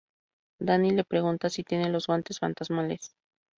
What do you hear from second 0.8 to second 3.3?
le pregunta si tiene los guantes fantasmales.